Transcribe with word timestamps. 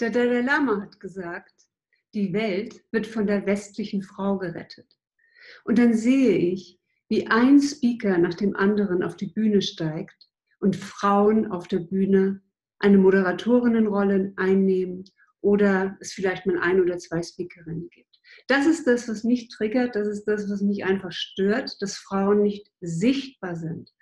Der 0.00 0.10
Dalai 0.10 0.42
Lama 0.42 0.82
hat 0.82 1.00
gesagt, 1.00 1.54
die 2.12 2.32
Welt 2.32 2.84
wird 2.92 3.06
von 3.06 3.26
der 3.26 3.46
westlichen 3.46 4.02
Frau 4.02 4.36
gerettet. 4.38 4.98
Und 5.64 5.78
dann 5.78 5.94
sehe 5.94 6.36
ich, 6.36 6.78
wie 7.08 7.28
ein 7.28 7.60
Speaker 7.60 8.18
nach 8.18 8.34
dem 8.34 8.56
anderen 8.56 9.02
auf 9.02 9.16
die 9.16 9.28
Bühne 9.28 9.62
steigt 9.62 10.28
und 10.58 10.76
Frauen 10.76 11.50
auf 11.50 11.68
der 11.68 11.78
Bühne 11.78 12.42
eine 12.78 12.98
Moderatorinnenrolle 12.98 14.34
einnehmen 14.36 15.04
oder 15.40 15.96
es 16.00 16.12
vielleicht 16.12 16.46
mal 16.46 16.58
ein 16.58 16.80
oder 16.80 16.98
zwei 16.98 17.22
Speakerinnen 17.22 17.88
gibt. 17.90 18.20
Das 18.48 18.66
ist 18.66 18.86
das, 18.86 19.08
was 19.08 19.24
mich 19.24 19.48
triggert, 19.48 19.94
das 19.94 20.08
ist 20.08 20.24
das, 20.24 20.50
was 20.50 20.60
mich 20.60 20.84
einfach 20.84 21.12
stört, 21.12 21.80
dass 21.80 21.96
Frauen 21.96 22.42
nicht 22.42 22.70
sichtbar 22.80 23.56
sind. 23.56 23.92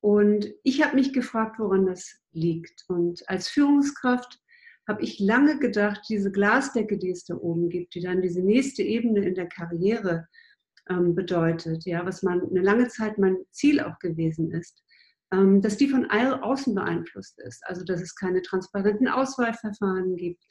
Und 0.00 0.50
ich 0.64 0.82
habe 0.82 0.96
mich 0.96 1.12
gefragt, 1.12 1.58
woran 1.58 1.86
das 1.86 2.18
liegt. 2.32 2.84
Und 2.88 3.28
als 3.28 3.48
Führungskraft 3.48 4.40
habe 4.90 5.02
ich 5.04 5.20
lange 5.20 5.58
gedacht, 5.60 6.02
diese 6.08 6.32
Glasdecke, 6.32 6.98
die 6.98 7.10
es 7.10 7.24
da 7.24 7.36
oben 7.36 7.68
gibt, 7.68 7.94
die 7.94 8.00
dann 8.00 8.22
diese 8.22 8.42
nächste 8.42 8.82
Ebene 8.82 9.24
in 9.24 9.36
der 9.36 9.46
Karriere 9.46 10.26
ähm, 10.88 11.14
bedeutet, 11.14 11.84
ja, 11.84 12.04
was 12.04 12.24
man 12.24 12.42
eine 12.42 12.60
lange 12.60 12.88
Zeit 12.88 13.16
mein 13.16 13.36
Ziel 13.52 13.80
auch 13.80 14.00
gewesen 14.00 14.50
ist, 14.50 14.82
ähm, 15.32 15.62
dass 15.62 15.76
die 15.76 15.86
von 15.86 16.10
außen 16.10 16.74
beeinflusst 16.74 17.38
ist. 17.40 17.64
Also 17.66 17.84
dass 17.84 18.00
es 18.00 18.16
keine 18.16 18.42
transparenten 18.42 19.06
Auswahlverfahren 19.06 20.16
gibt, 20.16 20.42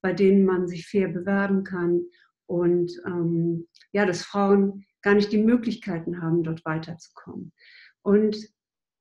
bei 0.00 0.12
denen 0.12 0.44
man 0.44 0.68
sich 0.68 0.86
fair 0.86 1.08
bewerben 1.08 1.64
kann 1.64 2.02
und 2.46 2.92
ähm, 3.04 3.66
ja, 3.90 4.06
dass 4.06 4.22
Frauen 4.22 4.84
gar 5.02 5.14
nicht 5.16 5.32
die 5.32 5.42
Möglichkeiten 5.42 6.22
haben, 6.22 6.44
dort 6.44 6.64
weiterzukommen. 6.64 7.52
Und 8.02 8.36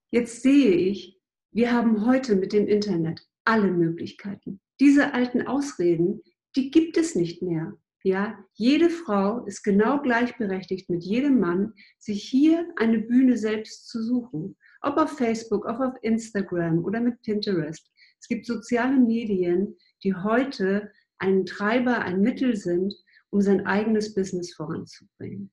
jetzt 0.09 0.42
sehe 0.42 0.72
ich, 0.72 1.20
wir 1.52 1.72
haben 1.72 2.04
heute 2.08 2.36
mit 2.36 2.52
dem 2.52 2.67
Internet 2.67 3.22
alle 3.45 3.72
Möglichkeiten. 3.72 4.59
Diese 4.80 5.14
alten 5.14 5.47
Ausreden, 5.47 6.22
die 6.56 6.72
gibt 6.72 6.97
es 6.97 7.16
nicht 7.16 7.42
mehr. 7.42 7.73
Ja, 8.03 8.38
jede 8.53 8.89
Frau 8.89 9.44
ist 9.45 9.64
genau 9.64 10.02
gleichberechtigt 10.02 10.89
mit 10.89 11.03
jedem 11.03 11.39
Mann, 11.39 11.73
sich 11.97 12.23
hier 12.23 12.67
eine 12.78 13.00
Bühne 13.00 13.38
selbst 13.38 13.89
zu 13.89 14.02
suchen. 14.02 14.55
Ob 14.81 14.98
auf 14.98 15.17
Facebook, 15.17 15.66
ob 15.66 15.80
auf 15.80 15.94
Instagram 16.03 16.86
oder 16.86 17.02
mit 17.02 17.22
Pinterest. 17.23 17.92
Es 18.20 18.28
gibt 18.28 18.45
soziale 18.45 18.98
Medien, 18.98 19.75
die 20.03 20.14
heute 20.14 20.92
ein 21.17 21.45
Treiber, 21.45 22.00
ein 22.00 22.22
Mittel 22.22 22.55
sind, 22.55 22.94
um 23.30 23.42
sein 23.42 23.66
eigenes 23.66 24.14
Business 24.14 24.53
voranzubringen. 24.53 25.52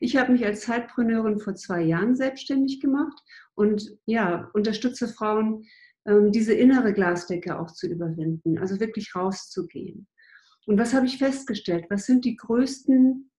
Ich 0.00 0.16
habe 0.16 0.32
mich 0.32 0.44
als 0.44 0.62
Zeitpreneurin 0.62 1.38
vor 1.38 1.54
zwei 1.54 1.82
Jahren 1.82 2.16
selbstständig 2.16 2.80
gemacht 2.80 3.18
und 3.54 3.96
ja, 4.06 4.50
unterstütze 4.52 5.08
Frauen, 5.08 5.64
diese 6.06 6.54
innere 6.54 6.92
Glasdecke 6.92 7.58
auch 7.58 7.70
zu 7.70 7.86
überwinden, 7.86 8.58
also 8.58 8.80
wirklich 8.80 9.14
rauszugehen. 9.14 10.06
Und 10.66 10.78
was 10.78 10.94
habe 10.94 11.06
ich 11.06 11.18
festgestellt? 11.18 11.86
Was 11.90 12.06
sind 12.06 12.24
die 12.24 12.36
größten 12.36 13.30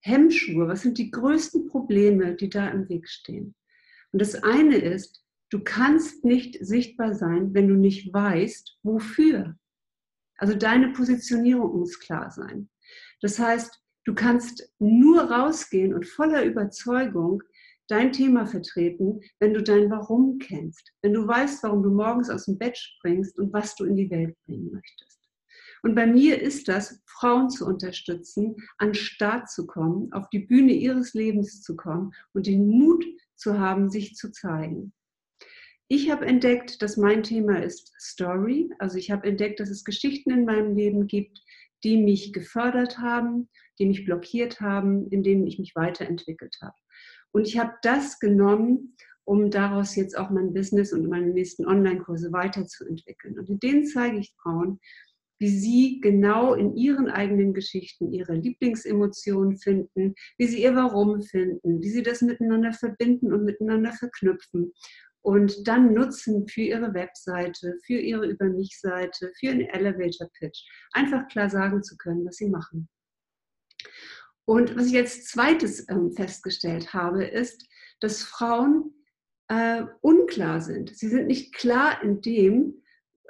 Hemmschuhe? 0.00 0.68
Was 0.68 0.82
sind 0.82 0.98
die 0.98 1.10
größten 1.10 1.68
Probleme, 1.68 2.34
die 2.34 2.48
da 2.48 2.68
im 2.68 2.88
Weg 2.88 3.08
stehen? 3.08 3.54
Und 4.12 4.20
das 4.20 4.42
eine 4.42 4.76
ist, 4.76 5.24
du 5.50 5.60
kannst 5.62 6.24
nicht 6.24 6.58
sichtbar 6.64 7.14
sein, 7.14 7.54
wenn 7.54 7.68
du 7.68 7.74
nicht 7.74 8.12
weißt, 8.12 8.78
wofür. 8.82 9.56
Also 10.36 10.54
deine 10.54 10.92
Positionierung 10.92 11.78
muss 11.78 11.98
klar 12.00 12.30
sein. 12.30 12.68
Das 13.20 13.38
heißt, 13.38 13.80
du 14.04 14.14
kannst 14.14 14.72
nur 14.78 15.22
rausgehen 15.22 15.94
und 15.94 16.06
voller 16.06 16.44
Überzeugung 16.44 17.42
dein 17.88 18.12
Thema 18.12 18.46
vertreten, 18.46 19.20
wenn 19.40 19.54
du 19.54 19.62
dein 19.62 19.90
Warum 19.90 20.38
kennst, 20.38 20.92
wenn 21.02 21.14
du 21.14 21.26
weißt, 21.26 21.62
warum 21.62 21.82
du 21.82 21.90
morgens 21.90 22.30
aus 22.30 22.46
dem 22.46 22.58
Bett 22.58 22.76
springst 22.76 23.38
und 23.38 23.52
was 23.52 23.74
du 23.76 23.84
in 23.84 23.96
die 23.96 24.10
Welt 24.10 24.36
bringen 24.46 24.70
möchtest. 24.72 25.20
Und 25.82 25.94
bei 25.94 26.06
mir 26.06 26.40
ist 26.40 26.68
das, 26.68 27.02
Frauen 27.06 27.50
zu 27.50 27.66
unterstützen, 27.66 28.56
an 28.78 28.88
den 28.88 28.94
Start 28.94 29.50
zu 29.50 29.66
kommen, 29.66 30.10
auf 30.12 30.30
die 30.30 30.38
Bühne 30.38 30.72
ihres 30.72 31.12
Lebens 31.12 31.60
zu 31.60 31.76
kommen 31.76 32.12
und 32.32 32.46
den 32.46 32.66
Mut 32.66 33.04
zu 33.36 33.58
haben, 33.58 33.90
sich 33.90 34.14
zu 34.14 34.32
zeigen. 34.32 34.94
Ich 35.88 36.10
habe 36.10 36.24
entdeckt, 36.24 36.80
dass 36.80 36.96
mein 36.96 37.22
Thema 37.22 37.62
ist 37.62 37.92
Story. 38.00 38.70
Also 38.78 38.96
ich 38.96 39.10
habe 39.10 39.28
entdeckt, 39.28 39.60
dass 39.60 39.68
es 39.68 39.84
Geschichten 39.84 40.30
in 40.30 40.46
meinem 40.46 40.74
Leben 40.74 41.06
gibt, 41.06 41.42
die 41.84 41.98
mich 41.98 42.32
gefördert 42.32 42.98
haben, 42.98 43.50
die 43.78 43.84
mich 43.84 44.06
blockiert 44.06 44.62
haben, 44.62 45.06
in 45.10 45.22
denen 45.22 45.46
ich 45.46 45.58
mich 45.58 45.76
weiterentwickelt 45.76 46.56
habe. 46.62 46.74
Und 47.34 47.48
ich 47.48 47.58
habe 47.58 47.74
das 47.82 48.20
genommen, 48.20 48.96
um 49.24 49.50
daraus 49.50 49.96
jetzt 49.96 50.16
auch 50.16 50.30
mein 50.30 50.54
Business 50.54 50.92
und 50.92 51.08
meine 51.08 51.32
nächsten 51.32 51.66
Online-Kurse 51.66 52.32
weiterzuentwickeln. 52.32 53.38
Und 53.38 53.48
in 53.48 53.58
denen 53.58 53.86
zeige 53.86 54.18
ich 54.18 54.34
Frauen, 54.40 54.78
wie 55.40 55.48
sie 55.48 56.00
genau 56.00 56.54
in 56.54 56.76
ihren 56.76 57.08
eigenen 57.08 57.52
Geschichten 57.52 58.12
ihre 58.12 58.34
Lieblingsemotionen 58.34 59.58
finden, 59.58 60.14
wie 60.38 60.46
sie 60.46 60.62
ihr 60.62 60.76
Warum 60.76 61.22
finden, 61.22 61.82
wie 61.82 61.90
sie 61.90 62.02
das 62.02 62.22
miteinander 62.22 62.72
verbinden 62.72 63.32
und 63.32 63.44
miteinander 63.44 63.92
verknüpfen 63.92 64.72
und 65.22 65.66
dann 65.66 65.92
nutzen 65.92 66.46
für 66.46 66.60
ihre 66.60 66.94
Webseite, 66.94 67.78
für 67.84 67.98
ihre 67.98 68.26
Über 68.26 68.44
mich-Seite, 68.44 69.32
für 69.40 69.50
einen 69.50 69.62
Elevator-Pitch. 69.62 70.62
Einfach 70.92 71.26
klar 71.28 71.50
sagen 71.50 71.82
zu 71.82 71.96
können, 71.96 72.24
was 72.24 72.36
sie 72.36 72.48
machen. 72.48 72.88
Und 74.44 74.76
was 74.76 74.86
ich 74.86 74.96
als 74.96 75.24
zweites 75.24 75.88
ähm, 75.88 76.12
festgestellt 76.12 76.92
habe, 76.92 77.24
ist, 77.24 77.66
dass 78.00 78.22
Frauen 78.22 78.94
äh, 79.48 79.84
unklar 80.00 80.60
sind. 80.60 80.96
Sie 80.96 81.08
sind 81.08 81.26
nicht 81.26 81.54
klar 81.54 82.02
in 82.02 82.20
dem, 82.20 82.82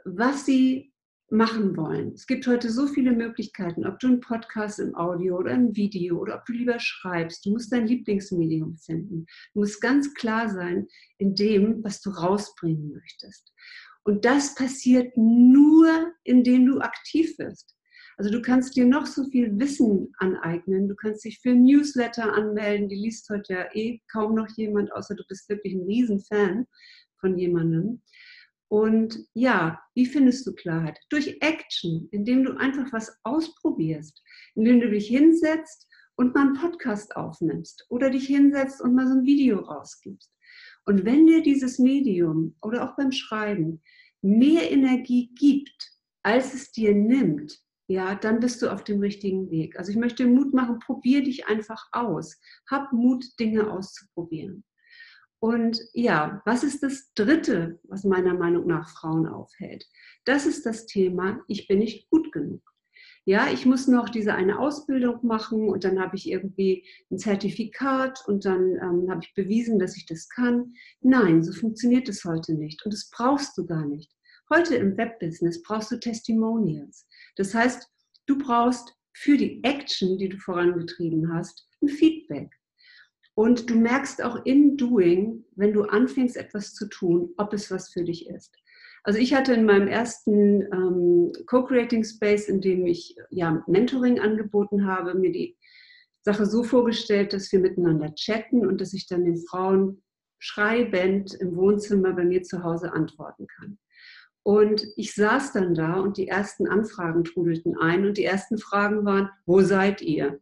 was 0.05 0.45
sie 0.45 0.93
machen 1.31 1.77
wollen. 1.77 2.13
Es 2.13 2.27
gibt 2.27 2.47
heute 2.47 2.71
so 2.71 2.87
viele 2.87 3.13
Möglichkeiten, 3.13 3.87
ob 3.87 3.99
du 3.99 4.07
einen 4.09 4.21
Podcast 4.21 4.79
im 4.79 4.95
Audio 4.95 5.39
oder 5.39 5.53
ein 5.53 5.75
Video 5.75 6.19
oder 6.19 6.37
ob 6.37 6.45
du 6.47 6.53
lieber 6.53 6.79
schreibst. 6.79 7.45
Du 7.45 7.51
musst 7.51 7.73
dein 7.73 7.87
Lieblingsmedium 7.87 8.77
finden. 8.77 9.27
Du 9.53 9.61
musst 9.61 9.81
ganz 9.81 10.15
klar 10.15 10.49
sein 10.49 10.87
in 11.19 11.35
dem, 11.35 11.83
was 11.83 12.01
du 12.01 12.11
rausbringen 12.11 12.93
möchtest. 12.93 13.53
Und 14.05 14.25
das 14.25 14.55
passiert 14.55 15.17
nur, 15.17 16.13
indem 16.25 16.67
du 16.67 16.81
aktiv 16.81 17.39
wirst. 17.39 17.75
Also 18.17 18.31
du 18.31 18.41
kannst 18.41 18.77
dir 18.77 18.87
noch 18.87 19.07
so 19.07 19.25
viel 19.25 19.59
Wissen 19.59 20.13
aneignen. 20.19 20.89
Du 20.89 20.95
kannst 20.95 21.25
dich 21.25 21.41
für 21.41 21.55
Newsletter 21.55 22.33
anmelden. 22.33 22.89
Die 22.89 22.97
liest 22.97 23.29
heute 23.31 23.53
ja 23.53 23.75
eh 23.75 24.01
kaum 24.11 24.35
noch 24.35 24.49
jemand, 24.57 24.93
außer 24.93 25.15
du 25.15 25.25
bist 25.29 25.49
wirklich 25.49 25.75
ein 25.75 25.83
Riesenfan 25.83 26.67
von 27.21 27.37
jemandem. 27.37 28.03
Und 28.69 29.19
ja, 29.35 29.81
wie 29.95 30.07
findest 30.07 30.47
du 30.47 30.53
Klarheit? 30.53 30.99
Durch 31.11 31.37
Action, 31.41 32.09
indem 32.11 32.45
du 32.45 32.57
einfach 32.57 32.93
was 32.93 33.17
ausprobierst, 33.23 34.23
indem 34.55 34.81
du 34.81 34.91
dich 34.91 35.09
hinsetzt 35.09 35.87
und 36.17 36.35
mal 36.35 36.47
einen 36.47 36.55
Podcast 36.55 37.17
aufnimmst 37.17 37.87
oder 37.89 38.11
dich 38.11 38.27
hinsetzt 38.27 38.81
und 38.81 38.95
mal 38.95 39.07
so 39.07 39.15
ein 39.15 39.25
Video 39.25 39.61
rausgibst. 39.61 40.31
Und 40.87 41.05
wenn 41.05 41.27
dir 41.27 41.43
dieses 41.43 41.79
Medium 41.79 42.57
oder 42.63 42.89
auch 42.89 42.97
beim 42.97 43.13
Schreiben 43.13 43.83
mehr 44.23 44.71
Energie 44.71 45.33
gibt, 45.35 45.93
als 46.23 46.55
es 46.55 46.73
dir 46.73 46.95
nimmt, 46.95 47.64
ja, 47.87 48.15
dann 48.15 48.41
bist 48.41 48.63
du 48.63 48.71
auf 48.71 48.83
dem 48.85 49.01
richtigen 49.01 49.51
Weg. 49.51 49.79
Also 49.79 49.91
ich 49.91 49.97
möchte 49.97 50.27
Mut 50.27 50.55
machen, 50.55 50.79
probier 50.79 51.23
dich 51.23 51.47
einfach 51.47 51.87
aus. 51.93 52.41
Hab 52.71 52.93
Mut, 52.93 53.25
Dinge 53.39 53.71
auszuprobieren. 53.71 54.65
Und 55.39 55.79
ja, 55.93 56.41
was 56.47 56.65
ist 56.65 56.83
das 56.83 57.13
Dritte, 57.15 57.79
was 57.83 58.05
meiner 58.05 58.33
Meinung 58.33 58.67
nach 58.67 58.89
Frauen 58.89 59.27
aufhält? 59.27 59.87
Das 60.25 60.47
ist 60.47 60.65
das 60.65 60.87
Thema, 60.87 61.41
ich 61.49 61.69
bin 61.69 61.81
nicht 61.81 62.09
gut 62.09 62.33
genug. 62.33 62.63
Ja, 63.27 63.51
ich 63.53 63.67
muss 63.67 63.87
noch 63.87 64.09
diese 64.09 64.35
eine 64.35 64.59
Ausbildung 64.59 65.19
machen 65.23 65.69
und 65.69 65.85
dann 65.85 66.01
habe 66.01 66.17
ich 66.17 66.31
irgendwie 66.31 66.87
ein 67.11 67.19
Zertifikat 67.19 68.23
und 68.27 68.47
dann 68.47 68.77
ähm, 68.83 69.11
habe 69.11 69.21
ich 69.23 69.35
bewiesen, 69.35 69.79
dass 69.79 69.97
ich 69.97 70.07
das 70.07 70.29
kann. 70.29 70.75
Nein, 71.01 71.43
so 71.43 71.53
funktioniert 71.53 72.09
es 72.09 72.25
heute 72.25 72.55
nicht 72.55 72.85
und 72.85 72.93
das 72.93 73.11
brauchst 73.11 73.57
du 73.59 73.67
gar 73.67 73.87
nicht. 73.87 74.11
Heute 74.51 74.77
im 74.77 74.97
Webbusiness 74.97 75.63
brauchst 75.63 75.91
du 75.91 75.99
Testimonials. 75.99 77.07
Das 77.37 77.55
heißt, 77.55 77.91
du 78.27 78.39
brauchst 78.39 78.95
für 79.13 79.37
die 79.37 79.63
Action, 79.65 80.19
die 80.19 80.29
du 80.29 80.39
vorangetrieben 80.39 81.33
hast, 81.33 81.69
ein 81.83 81.89
Feedback. 81.89 82.51
Und 83.35 83.69
du 83.69 83.75
merkst 83.75 84.23
auch 84.23 84.45
im 84.45 84.77
Doing, 84.77 85.45
wenn 85.57 85.73
du 85.73 85.83
anfängst, 85.83 86.37
etwas 86.37 86.75
zu 86.75 86.89
tun, 86.89 87.33
ob 87.37 87.53
es 87.53 87.71
was 87.71 87.91
für 87.91 88.05
dich 88.05 88.29
ist. 88.29 88.55
Also 89.03 89.19
ich 89.19 89.35
hatte 89.35 89.53
in 89.53 89.67
meinem 89.67 89.89
ersten 89.89 90.63
ähm, 90.63 91.33
Co-Creating 91.47 92.05
Space, 92.05 92.49
in 92.49 92.61
dem 92.61 92.87
ich 92.87 93.17
ja 93.31 93.63
Mentoring 93.67 94.19
angeboten 94.19 94.87
habe, 94.87 95.15
mir 95.15 95.33
die 95.33 95.59
Sache 96.23 96.47
so 96.47 96.63
vorgestellt, 96.63 97.33
dass 97.33 97.53
wir 97.53 97.61
miteinander 97.61 98.15
chatten 98.15 98.67
und 98.67 98.81
dass 98.81 98.95
ich 98.95 99.07
dann 99.07 99.25
den 99.25 99.37
Frauen 99.37 100.03
schreibend 100.39 101.35
im 101.35 101.57
Wohnzimmer 101.57 102.13
bei 102.13 102.25
mir 102.25 102.43
zu 102.43 102.63
Hause 102.63 102.93
antworten 102.93 103.47
kann. 103.47 103.79
Und 104.45 104.87
ich 104.97 105.15
saß 105.15 105.53
dann 105.53 105.75
da 105.75 105.95
und 105.95 106.17
die 106.17 106.29
ersten 106.29 106.69
Anfragen 106.69 107.25
trudelten 107.25 107.77
ein 107.77 108.07
und 108.07 108.19
die 108.19 108.25
ersten 108.25 108.59
Fragen 108.59 109.05
waren, 109.05 109.31
wo 109.47 109.63
seid 109.63 110.01
ihr? 110.03 110.39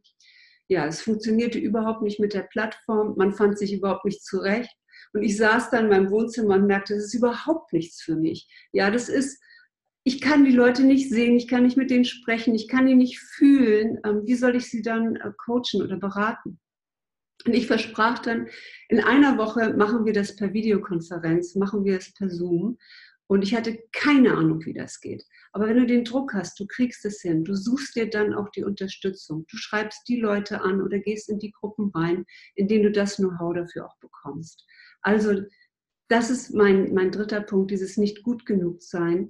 ja, 0.72 0.86
es 0.86 1.02
funktionierte 1.02 1.58
überhaupt 1.58 2.02
nicht 2.02 2.18
mit 2.18 2.34
der 2.34 2.42
Plattform, 2.42 3.14
man 3.16 3.32
fand 3.32 3.58
sich 3.58 3.72
überhaupt 3.72 4.04
nicht 4.04 4.24
zurecht. 4.24 4.74
Und 5.12 5.22
ich 5.22 5.36
saß 5.36 5.70
dann 5.70 5.84
in 5.84 5.90
meinem 5.90 6.10
Wohnzimmer 6.10 6.54
und 6.54 6.66
merkte, 6.66 6.94
das 6.94 7.04
ist 7.04 7.14
überhaupt 7.14 7.72
nichts 7.72 8.00
für 8.02 8.16
mich. 8.16 8.48
Ja, 8.72 8.90
das 8.90 9.08
ist 9.08 9.40
ich 10.04 10.20
kann 10.20 10.44
die 10.44 10.50
Leute 10.50 10.82
nicht 10.82 11.10
sehen, 11.10 11.36
ich 11.36 11.46
kann 11.46 11.62
nicht 11.62 11.76
mit 11.76 11.88
denen 11.90 12.04
sprechen, 12.04 12.56
ich 12.56 12.66
kann 12.66 12.86
die 12.86 12.96
nicht 12.96 13.20
fühlen. 13.20 14.00
Ähm, 14.04 14.22
wie 14.24 14.34
soll 14.34 14.56
ich 14.56 14.68
sie 14.68 14.82
dann 14.82 15.14
äh, 15.14 15.30
coachen 15.36 15.80
oder 15.80 15.96
beraten? 15.96 16.58
Und 17.46 17.54
ich 17.54 17.68
versprach 17.68 18.18
dann, 18.18 18.48
in 18.88 18.98
einer 18.98 19.38
Woche 19.38 19.74
machen 19.74 20.04
wir 20.04 20.12
das 20.12 20.34
per 20.34 20.52
Videokonferenz, 20.52 21.54
machen 21.54 21.84
wir 21.84 21.98
es 21.98 22.12
per 22.14 22.28
Zoom. 22.30 22.78
Und 23.26 23.42
ich 23.42 23.54
hatte 23.54 23.78
keine 23.92 24.34
Ahnung, 24.34 24.64
wie 24.64 24.74
das 24.74 25.00
geht. 25.00 25.24
Aber 25.52 25.66
wenn 25.66 25.78
du 25.78 25.86
den 25.86 26.04
Druck 26.04 26.34
hast, 26.34 26.58
du 26.60 26.66
kriegst 26.66 27.04
es 27.04 27.22
hin, 27.22 27.44
du 27.44 27.54
suchst 27.54 27.96
dir 27.96 28.10
dann 28.10 28.34
auch 28.34 28.50
die 28.50 28.64
Unterstützung. 28.64 29.46
Du 29.48 29.56
schreibst 29.56 30.06
die 30.08 30.20
Leute 30.20 30.60
an 30.60 30.82
oder 30.82 30.98
gehst 30.98 31.30
in 31.30 31.38
die 31.38 31.52
Gruppen 31.52 31.90
rein, 31.94 32.24
in 32.54 32.68
denen 32.68 32.84
du 32.84 32.92
das 32.92 33.16
Know-how 33.16 33.54
dafür 33.54 33.86
auch 33.86 33.96
bekommst. 33.98 34.66
Also 35.00 35.42
das 36.08 36.30
ist 36.30 36.54
mein, 36.54 36.92
mein 36.92 37.10
dritter 37.10 37.40
Punkt, 37.40 37.70
dieses 37.70 37.96
nicht 37.96 38.22
gut 38.22 38.44
genug 38.44 38.82
sein. 38.82 39.28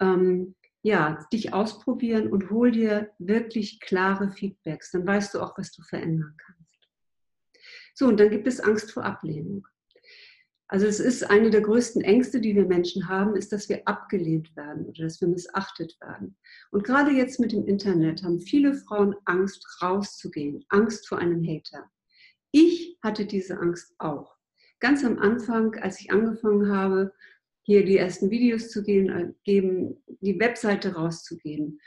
Ähm, 0.00 0.54
ja, 0.82 1.26
dich 1.32 1.52
ausprobieren 1.52 2.30
und 2.30 2.50
hol 2.50 2.70
dir 2.70 3.10
wirklich 3.18 3.80
klare 3.80 4.30
Feedbacks. 4.30 4.90
Dann 4.90 5.06
weißt 5.06 5.34
du 5.34 5.40
auch, 5.40 5.56
was 5.58 5.72
du 5.72 5.82
verändern 5.82 6.34
kannst. 6.36 6.58
So, 7.94 8.06
und 8.06 8.20
dann 8.20 8.30
gibt 8.30 8.46
es 8.46 8.60
Angst 8.60 8.92
vor 8.92 9.04
Ablehnung. 9.04 9.66
Also 10.70 10.86
es 10.86 11.00
ist 11.00 11.28
eine 11.30 11.48
der 11.48 11.62
größten 11.62 12.02
Ängste, 12.02 12.40
die 12.40 12.54
wir 12.54 12.66
Menschen 12.66 13.08
haben, 13.08 13.34
ist, 13.36 13.52
dass 13.52 13.70
wir 13.70 13.88
abgelehnt 13.88 14.54
werden 14.54 14.84
oder 14.84 15.04
dass 15.04 15.20
wir 15.20 15.28
missachtet 15.28 15.96
werden. 16.00 16.36
Und 16.70 16.84
gerade 16.84 17.10
jetzt 17.10 17.40
mit 17.40 17.52
dem 17.52 17.66
Internet 17.66 18.22
haben 18.22 18.40
viele 18.40 18.74
Frauen 18.74 19.16
Angst, 19.24 19.66
rauszugehen, 19.82 20.64
Angst 20.68 21.08
vor 21.08 21.18
einem 21.18 21.42
Hater. 21.42 21.90
Ich 22.50 22.98
hatte 23.02 23.24
diese 23.24 23.58
Angst 23.58 23.94
auch. 23.98 24.36
Ganz 24.78 25.04
am 25.04 25.18
Anfang, 25.18 25.74
als 25.76 26.00
ich 26.00 26.12
angefangen 26.12 26.70
habe, 26.70 27.12
hier 27.62 27.84
die 27.84 27.96
ersten 27.96 28.30
Videos 28.30 28.70
zu 28.70 28.80
äh, 28.86 29.32
geben, 29.44 30.02
die 30.20 30.38
Webseite 30.38 30.94
rauszugeben, 30.94 31.80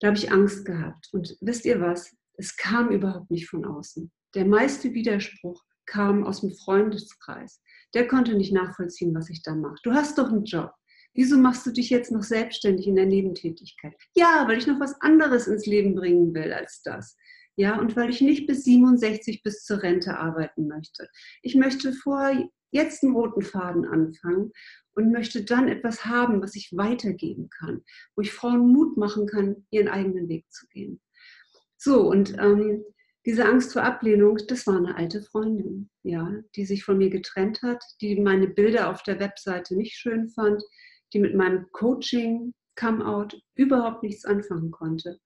da 0.00 0.08
habe 0.08 0.18
ich 0.18 0.30
Angst 0.30 0.64
gehabt. 0.64 1.08
Und 1.12 1.36
wisst 1.40 1.64
ihr 1.64 1.80
was? 1.80 2.16
Es 2.34 2.56
kam 2.56 2.90
überhaupt 2.90 3.30
nicht 3.30 3.48
von 3.48 3.64
außen. 3.64 4.12
Der 4.34 4.44
meiste 4.44 4.94
Widerspruch 4.94 5.64
kam 5.86 6.24
aus 6.24 6.40
dem 6.40 6.52
Freundeskreis. 6.52 7.62
Der 7.96 8.06
konnte 8.06 8.34
nicht 8.34 8.52
nachvollziehen, 8.52 9.14
was 9.14 9.30
ich 9.30 9.40
da 9.42 9.54
mache. 9.54 9.76
Du 9.82 9.92
hast 9.92 10.18
doch 10.18 10.28
einen 10.28 10.44
Job. 10.44 10.70
Wieso 11.14 11.38
machst 11.38 11.64
du 11.64 11.70
dich 11.70 11.88
jetzt 11.88 12.12
noch 12.12 12.24
selbstständig 12.24 12.86
in 12.86 12.94
der 12.94 13.06
Nebentätigkeit? 13.06 13.94
Ja, 14.14 14.44
weil 14.46 14.58
ich 14.58 14.66
noch 14.66 14.78
was 14.78 15.00
anderes 15.00 15.46
ins 15.46 15.64
Leben 15.64 15.94
bringen 15.94 16.34
will 16.34 16.52
als 16.52 16.82
das. 16.82 17.16
Ja, 17.56 17.80
und 17.80 17.96
weil 17.96 18.10
ich 18.10 18.20
nicht 18.20 18.46
bis 18.46 18.64
67 18.64 19.42
bis 19.42 19.64
zur 19.64 19.82
Rente 19.82 20.18
arbeiten 20.18 20.68
möchte. 20.68 21.08
Ich 21.40 21.54
möchte 21.54 21.94
vor 21.94 22.32
jetzt 22.70 23.02
einen 23.02 23.16
roten 23.16 23.40
Faden 23.40 23.86
anfangen 23.86 24.52
und 24.94 25.10
möchte 25.10 25.42
dann 25.42 25.66
etwas 25.66 26.04
haben, 26.04 26.42
was 26.42 26.54
ich 26.54 26.76
weitergeben 26.76 27.48
kann, 27.48 27.80
wo 28.14 28.20
ich 28.20 28.30
Frauen 28.30 28.74
Mut 28.74 28.98
machen 28.98 29.26
kann, 29.26 29.66
ihren 29.70 29.88
eigenen 29.88 30.28
Weg 30.28 30.44
zu 30.50 30.66
gehen. 30.66 31.00
So, 31.78 32.10
und 32.10 32.36
ähm, 32.38 32.84
diese 33.26 33.44
Angst 33.44 33.72
vor 33.72 33.82
Ablehnung, 33.82 34.38
das 34.46 34.66
war 34.68 34.76
eine 34.76 34.96
alte 34.96 35.20
Freundin, 35.20 35.90
ja, 36.04 36.32
die 36.54 36.64
sich 36.64 36.84
von 36.84 36.96
mir 36.96 37.10
getrennt 37.10 37.60
hat, 37.62 37.82
die 38.00 38.20
meine 38.20 38.46
Bilder 38.46 38.88
auf 38.88 39.02
der 39.02 39.18
Webseite 39.18 39.76
nicht 39.76 39.96
schön 39.96 40.28
fand, 40.28 40.62
die 41.12 41.18
mit 41.18 41.34
meinem 41.34 41.66
Coaching 41.72 42.54
Come 42.78 43.04
Out 43.04 43.36
überhaupt 43.56 44.04
nichts 44.04 44.24
anfangen 44.24 44.70
konnte. 44.70 45.18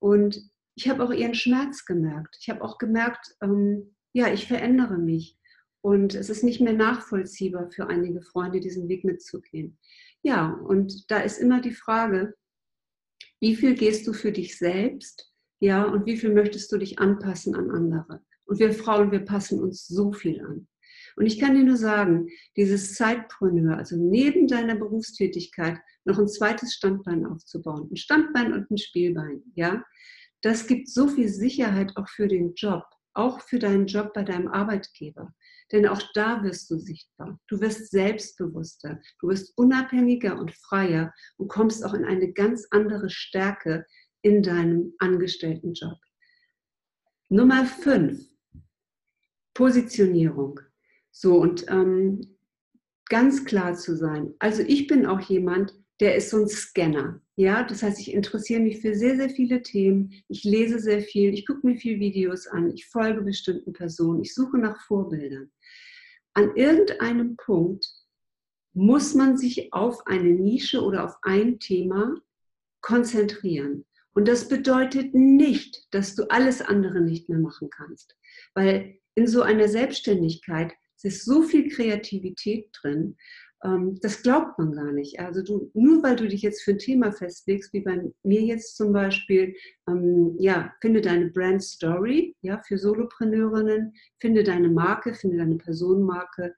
Und 0.00 0.50
ich 0.74 0.88
habe 0.88 1.04
auch 1.04 1.12
ihren 1.12 1.34
Schmerz 1.34 1.84
gemerkt. 1.84 2.36
Ich 2.40 2.50
habe 2.50 2.62
auch 2.62 2.78
gemerkt, 2.78 3.36
ähm, 3.40 3.94
ja, 4.12 4.32
ich 4.32 4.48
verändere 4.48 4.98
mich. 4.98 5.38
Und 5.82 6.16
es 6.16 6.28
ist 6.28 6.42
nicht 6.42 6.60
mehr 6.60 6.72
nachvollziehbar 6.72 7.70
für 7.70 7.86
einige 7.86 8.22
Freunde, 8.22 8.58
diesen 8.58 8.88
Weg 8.88 9.04
mitzugehen. 9.04 9.78
Ja, 10.22 10.50
und 10.50 11.10
da 11.12 11.20
ist 11.20 11.38
immer 11.38 11.60
die 11.60 11.74
Frage, 11.74 12.34
wie 13.40 13.54
viel 13.54 13.74
gehst 13.74 14.06
du 14.06 14.12
für 14.12 14.32
dich 14.32 14.58
selbst 14.58 15.32
ja, 15.60 15.84
und 15.84 16.06
wie 16.06 16.16
viel 16.16 16.32
möchtest 16.32 16.70
du 16.72 16.78
dich 16.78 16.98
anpassen 16.98 17.54
an 17.54 17.70
andere? 17.70 18.20
Und 18.44 18.58
wir 18.58 18.72
Frauen, 18.72 19.10
wir 19.10 19.24
passen 19.24 19.60
uns 19.60 19.86
so 19.86 20.12
viel 20.12 20.40
an. 20.44 20.68
Und 21.16 21.26
ich 21.26 21.38
kann 21.38 21.54
dir 21.54 21.64
nur 21.64 21.76
sagen, 21.78 22.28
dieses 22.56 22.94
Zeitpreneur, 22.94 23.78
also 23.78 23.96
neben 23.96 24.46
deiner 24.46 24.76
Berufstätigkeit 24.76 25.78
noch 26.04 26.18
ein 26.18 26.28
zweites 26.28 26.74
Standbein 26.74 27.24
aufzubauen, 27.24 27.88
ein 27.90 27.96
Standbein 27.96 28.52
und 28.52 28.70
ein 28.70 28.78
Spielbein, 28.78 29.42
ja, 29.54 29.82
das 30.42 30.66
gibt 30.66 30.88
so 30.88 31.08
viel 31.08 31.28
Sicherheit 31.28 31.92
auch 31.96 32.08
für 32.08 32.28
den 32.28 32.52
Job, 32.54 32.84
auch 33.14 33.40
für 33.40 33.58
deinen 33.58 33.86
Job 33.86 34.12
bei 34.12 34.22
deinem 34.22 34.48
Arbeitgeber. 34.48 35.32
Denn 35.72 35.88
auch 35.88 36.02
da 36.14 36.42
wirst 36.44 36.70
du 36.70 36.78
sichtbar. 36.78 37.40
Du 37.48 37.60
wirst 37.60 37.90
selbstbewusster, 37.90 39.00
du 39.20 39.28
wirst 39.28 39.56
unabhängiger 39.56 40.38
und 40.38 40.54
freier 40.54 41.12
und 41.38 41.48
kommst 41.48 41.84
auch 41.84 41.94
in 41.94 42.04
eine 42.04 42.32
ganz 42.32 42.68
andere 42.70 43.10
Stärke, 43.10 43.84
in 44.22 44.42
deinem 44.42 44.94
Angestelltenjob. 44.98 45.98
Nummer 47.28 47.64
fünf, 47.64 48.24
Positionierung. 49.54 50.60
So, 51.10 51.36
und 51.36 51.66
ähm, 51.68 52.36
ganz 53.08 53.44
klar 53.44 53.74
zu 53.74 53.96
sein. 53.96 54.34
Also 54.38 54.62
ich 54.62 54.86
bin 54.86 55.06
auch 55.06 55.20
jemand, 55.20 55.74
der 56.00 56.16
ist 56.16 56.30
so 56.30 56.42
ein 56.42 56.48
Scanner. 56.48 57.20
Ja, 57.36 57.64
das 57.64 57.82
heißt, 57.82 58.00
ich 58.00 58.12
interessiere 58.12 58.60
mich 58.60 58.80
für 58.80 58.94
sehr, 58.94 59.16
sehr 59.16 59.30
viele 59.30 59.62
Themen. 59.62 60.12
Ich 60.28 60.44
lese 60.44 60.78
sehr 60.78 61.00
viel, 61.00 61.32
ich 61.34 61.46
gucke 61.46 61.66
mir 61.66 61.76
viele 61.76 62.00
Videos 62.00 62.46
an, 62.46 62.70
ich 62.70 62.86
folge 62.86 63.22
bestimmten 63.22 63.72
Personen, 63.72 64.22
ich 64.22 64.34
suche 64.34 64.58
nach 64.58 64.80
Vorbildern. 64.86 65.50
An 66.34 66.54
irgendeinem 66.54 67.36
Punkt 67.36 67.86
muss 68.74 69.14
man 69.14 69.38
sich 69.38 69.72
auf 69.72 70.06
eine 70.06 70.30
Nische 70.30 70.82
oder 70.82 71.04
auf 71.04 71.16
ein 71.22 71.58
Thema 71.58 72.14
konzentrieren. 72.82 73.86
Und 74.16 74.28
das 74.28 74.48
bedeutet 74.48 75.14
nicht, 75.14 75.86
dass 75.90 76.14
du 76.14 76.24
alles 76.30 76.62
andere 76.62 77.02
nicht 77.02 77.28
mehr 77.28 77.38
machen 77.38 77.68
kannst, 77.68 78.16
weil 78.54 78.98
in 79.14 79.26
so 79.26 79.42
einer 79.42 79.68
Selbstständigkeit 79.68 80.72
ist 81.02 81.24
so 81.26 81.42
viel 81.42 81.68
Kreativität 81.68 82.70
drin, 82.80 83.16
ähm, 83.62 83.98
das 84.00 84.22
glaubt 84.22 84.58
man 84.58 84.72
gar 84.72 84.90
nicht. 84.92 85.20
Also 85.20 85.42
du, 85.42 85.70
nur 85.74 86.02
weil 86.02 86.16
du 86.16 86.26
dich 86.28 86.40
jetzt 86.40 86.62
für 86.62 86.72
ein 86.72 86.78
Thema 86.78 87.12
festlegst, 87.12 87.74
wie 87.74 87.80
bei 87.80 88.10
mir 88.22 88.40
jetzt 88.40 88.76
zum 88.76 88.94
Beispiel, 88.94 89.54
ähm, 89.86 90.34
ja, 90.38 90.74
finde 90.80 91.02
deine 91.02 91.30
Brand 91.30 91.62
Story, 91.62 92.34
ja, 92.40 92.62
für 92.66 92.78
Solopreneurinnen, 92.78 93.94
finde 94.18 94.44
deine 94.44 94.70
Marke, 94.70 95.14
finde 95.14 95.36
deine 95.36 95.56
Personenmarke 95.56 96.54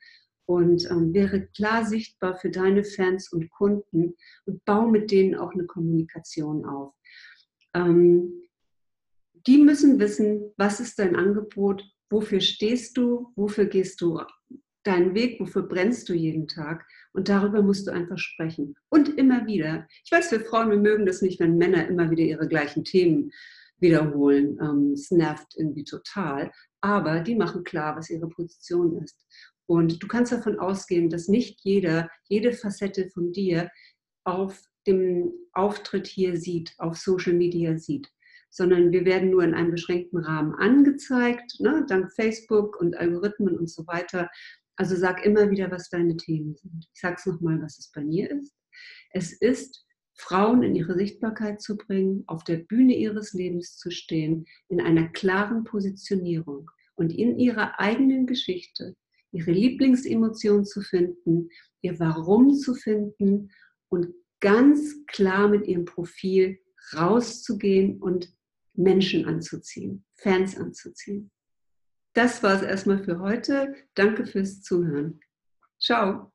und 0.47 0.89
ähm, 0.91 1.13
wäre 1.13 1.47
klar 1.49 1.85
sichtbar 1.85 2.37
für 2.37 2.51
deine 2.51 2.85
Fans 2.85 3.33
und 3.33 3.51
Kunden 3.51 4.15
und 4.47 4.65
baue 4.65 4.91
mit 4.91 5.11
denen 5.11 5.35
auch 5.35 5.53
eine 5.53 5.67
Kommunikation 5.67 6.65
auf. 6.65 6.95
Ähm, 7.75 8.33
die 9.47 9.59
müssen 9.59 9.99
wissen, 9.99 10.53
was 10.57 10.81
ist 10.81 10.99
dein 10.99 11.17
Angebot, 11.17 11.85
wofür 12.11 12.41
stehst 12.41 12.97
du, 12.97 13.33
wofür 13.37 13.67
gehst 13.67 14.01
du 14.01 14.21
deinen 14.85 15.15
Weg, 15.15 15.39
wofür 15.41 15.63
brennst 15.63 16.09
du 16.09 16.15
jeden 16.15 16.49
Tag. 16.49 16.87
Und 17.13 17.29
darüber 17.29 17.63
musst 17.63 17.87
du 17.87 17.93
einfach 17.93 18.19
sprechen. 18.19 18.75
Und 18.89 19.09
immer 19.19 19.47
wieder. 19.47 19.87
Ich 20.05 20.11
weiß, 20.11 20.31
wir 20.31 20.41
Frauen, 20.41 20.71
wir 20.71 20.79
mögen 20.79 21.07
das 21.07 21.23
nicht, 21.23 21.41
wenn 21.41 21.59
Männer 21.59 21.87
immer 21.89 22.11
wieder 22.11 22.23
ihre 22.23 22.49
gleichen 22.49 22.85
Themen 22.85 23.31
wiederholen. 23.81 24.59
Ähm, 24.61 24.93
es 24.93 25.11
nervt 25.11 25.55
irgendwie 25.57 25.85
total. 25.85 26.51
Aber 26.81 27.21
die 27.21 27.35
machen 27.35 27.65
klar, 27.65 27.97
was 27.97 28.11
ihre 28.11 28.29
Position 28.29 29.03
ist. 29.03 29.25
Und 29.67 30.03
du 30.03 30.09
kannst 30.09 30.33
davon 30.33 30.59
ausgehen, 30.59 31.11
dass 31.11 31.29
nicht 31.29 31.61
jeder, 31.63 32.09
jede 32.29 32.53
Facette 32.53 33.11
von 33.11 33.33
dir 33.33 33.71
auf 34.25 34.68
dem 34.87 35.33
Auftritt 35.53 36.07
hier 36.07 36.37
sieht, 36.37 36.75
auf 36.79 36.97
Social 36.97 37.35
Media 37.35 37.77
sieht, 37.79 38.11
sondern 38.51 38.93
wir 38.93 39.05
werden 39.05 39.31
nur 39.31 39.43
in 39.43 39.55
einem 39.55 39.71
beschränkten 39.71 40.19
Rahmen 40.19 40.55
angezeigt, 40.55 41.61
ne, 41.61 41.85
dank 41.89 42.13
Facebook 42.13 42.81
und 42.81 42.97
Algorithmen 42.97 43.59
und 43.59 43.69
so 43.69 43.87
weiter. 43.87 44.31
Also 44.77 44.97
sag 44.97 45.25
immer 45.25 45.51
wieder, 45.51 45.71
was 45.71 45.91
deine 45.91 46.17
Themen 46.17 46.55
sind. 46.55 46.87
Ich 46.95 47.01
sage 47.01 47.17
es 47.19 47.27
nochmal, 47.27 47.61
was 47.61 47.79
es 47.79 47.91
bei 47.93 48.03
mir 48.03 48.31
ist. 48.31 48.55
Es 49.11 49.33
ist, 49.33 49.85
Frauen 50.15 50.63
in 50.63 50.75
ihre 50.75 50.95
Sichtbarkeit 50.95 51.61
zu 51.61 51.77
bringen, 51.77 52.25
auf 52.27 52.43
der 52.43 52.57
Bühne 52.57 52.97
ihres 52.97 53.33
Lebens 53.35 53.77
zu 53.77 53.91
stehen, 53.91 54.47
in 54.69 54.81
einer 54.81 55.09
klaren 55.09 55.65
Positionierung 55.65 56.71
und 56.97 57.13
in 57.13 57.39
ihrer 57.39 57.79
eigenen 57.79 58.27
Geschichte 58.27 58.97
ihre 59.33 59.51
Lieblingsemotion 59.51 60.65
zu 60.65 60.81
finden, 60.81 61.51
ihr 61.83 61.99
Warum 61.99 62.55
zu 62.55 62.75
finden 62.75 63.51
und 63.89 64.09
ganz 64.41 65.05
klar 65.07 65.49
mit 65.49 65.67
ihrem 65.67 65.85
Profil 65.85 66.61
rauszugehen 66.95 68.01
und 68.01 68.33
Menschen 68.75 69.27
anzuziehen, 69.27 70.05
Fans 70.15 70.57
anzuziehen. 70.57 71.31
Das 72.15 72.43
war 72.43 72.57
es 72.57 72.63
erstmal 72.63 73.03
für 73.03 73.19
heute. 73.21 73.75
Danke 73.95 74.27
fürs 74.27 74.63
Zuhören. 74.63 75.21
Ciao. 75.79 76.33